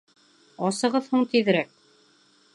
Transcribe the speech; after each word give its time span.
Асығыҙ 0.69 1.11
һуң 1.13 1.27
тиҙерәк! 1.35 1.73